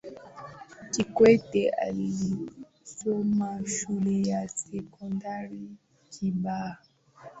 [0.91, 5.69] kikwete alisoma shule ya sekondari
[6.11, 6.77] kibaha